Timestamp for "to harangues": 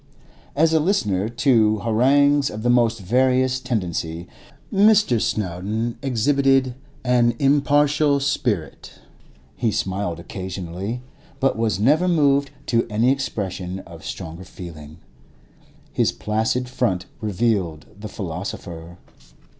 1.29-2.49